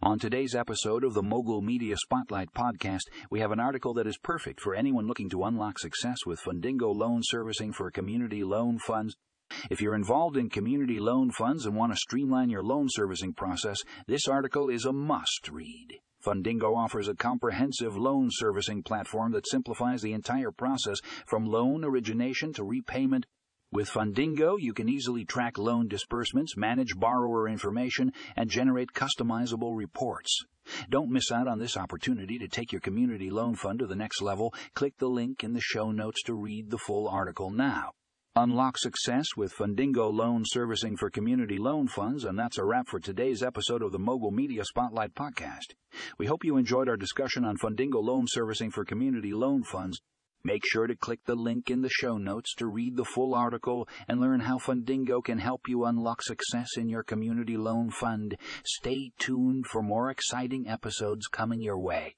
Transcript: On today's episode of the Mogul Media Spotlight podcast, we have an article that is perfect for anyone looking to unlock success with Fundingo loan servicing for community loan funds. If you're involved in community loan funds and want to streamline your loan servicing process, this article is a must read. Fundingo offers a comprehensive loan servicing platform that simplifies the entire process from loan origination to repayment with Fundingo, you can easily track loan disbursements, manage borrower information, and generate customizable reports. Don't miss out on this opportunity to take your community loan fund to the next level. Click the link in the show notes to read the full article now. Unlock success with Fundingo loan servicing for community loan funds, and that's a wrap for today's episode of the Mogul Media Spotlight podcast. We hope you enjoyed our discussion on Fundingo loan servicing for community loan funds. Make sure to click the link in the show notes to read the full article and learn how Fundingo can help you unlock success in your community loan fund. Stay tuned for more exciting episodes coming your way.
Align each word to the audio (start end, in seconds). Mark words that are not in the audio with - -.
On 0.00 0.18
today's 0.18 0.54
episode 0.54 1.04
of 1.04 1.12
the 1.12 1.22
Mogul 1.22 1.60
Media 1.60 1.96
Spotlight 1.96 2.52
podcast, 2.54 3.02
we 3.30 3.40
have 3.40 3.52
an 3.52 3.60
article 3.60 3.92
that 3.94 4.06
is 4.06 4.16
perfect 4.16 4.60
for 4.60 4.74
anyone 4.74 5.06
looking 5.06 5.28
to 5.30 5.44
unlock 5.44 5.78
success 5.78 6.18
with 6.24 6.40
Fundingo 6.40 6.94
loan 6.94 7.20
servicing 7.22 7.72
for 7.72 7.90
community 7.90 8.42
loan 8.42 8.78
funds. 8.78 9.16
If 9.70 9.82
you're 9.82 9.94
involved 9.94 10.36
in 10.36 10.48
community 10.48 10.98
loan 10.98 11.30
funds 11.30 11.66
and 11.66 11.76
want 11.76 11.92
to 11.92 11.96
streamline 11.96 12.48
your 12.48 12.62
loan 12.62 12.86
servicing 12.90 13.34
process, 13.34 13.78
this 14.06 14.26
article 14.26 14.70
is 14.70 14.86
a 14.86 14.92
must 14.92 15.50
read. 15.50 15.98
Fundingo 16.24 16.74
offers 16.76 17.08
a 17.08 17.14
comprehensive 17.14 17.96
loan 17.96 18.28
servicing 18.30 18.82
platform 18.82 19.32
that 19.32 19.48
simplifies 19.48 20.00
the 20.00 20.12
entire 20.12 20.52
process 20.52 20.98
from 21.26 21.44
loan 21.44 21.84
origination 21.84 22.52
to 22.54 22.64
repayment 22.64 23.26
with 23.72 23.90
Fundingo, 23.90 24.56
you 24.58 24.74
can 24.74 24.88
easily 24.88 25.24
track 25.24 25.56
loan 25.56 25.88
disbursements, 25.88 26.56
manage 26.56 26.94
borrower 26.94 27.48
information, 27.48 28.12
and 28.36 28.50
generate 28.50 28.92
customizable 28.92 29.74
reports. 29.74 30.44
Don't 30.90 31.10
miss 31.10 31.32
out 31.32 31.48
on 31.48 31.58
this 31.58 31.76
opportunity 31.76 32.38
to 32.38 32.48
take 32.48 32.70
your 32.70 32.82
community 32.82 33.30
loan 33.30 33.54
fund 33.54 33.78
to 33.78 33.86
the 33.86 33.96
next 33.96 34.20
level. 34.20 34.54
Click 34.74 34.98
the 34.98 35.08
link 35.08 35.42
in 35.42 35.54
the 35.54 35.60
show 35.60 35.90
notes 35.90 36.22
to 36.24 36.34
read 36.34 36.70
the 36.70 36.78
full 36.78 37.08
article 37.08 37.50
now. 37.50 37.92
Unlock 38.36 38.78
success 38.78 39.26
with 39.36 39.54
Fundingo 39.54 40.12
loan 40.12 40.42
servicing 40.46 40.96
for 40.96 41.10
community 41.10 41.58
loan 41.58 41.88
funds, 41.88 42.24
and 42.24 42.38
that's 42.38 42.58
a 42.58 42.64
wrap 42.64 42.88
for 42.88 43.00
today's 43.00 43.42
episode 43.42 43.82
of 43.82 43.92
the 43.92 43.98
Mogul 43.98 44.30
Media 44.30 44.64
Spotlight 44.64 45.14
podcast. 45.14 45.74
We 46.18 46.26
hope 46.26 46.44
you 46.44 46.56
enjoyed 46.56 46.88
our 46.88 46.96
discussion 46.96 47.44
on 47.44 47.58
Fundingo 47.58 48.02
loan 48.02 48.24
servicing 48.26 48.70
for 48.70 48.84
community 48.84 49.34
loan 49.34 49.64
funds. 49.64 50.00
Make 50.44 50.64
sure 50.66 50.88
to 50.88 50.96
click 50.96 51.20
the 51.24 51.36
link 51.36 51.70
in 51.70 51.82
the 51.82 51.88
show 51.88 52.18
notes 52.18 52.54
to 52.56 52.66
read 52.66 52.96
the 52.96 53.04
full 53.04 53.34
article 53.34 53.88
and 54.08 54.20
learn 54.20 54.40
how 54.40 54.58
Fundingo 54.58 55.22
can 55.22 55.38
help 55.38 55.68
you 55.68 55.84
unlock 55.84 56.20
success 56.22 56.70
in 56.76 56.88
your 56.88 57.04
community 57.04 57.56
loan 57.56 57.90
fund. 57.90 58.36
Stay 58.64 59.12
tuned 59.18 59.66
for 59.66 59.82
more 59.82 60.10
exciting 60.10 60.68
episodes 60.68 61.28
coming 61.28 61.62
your 61.62 61.78
way. 61.78 62.16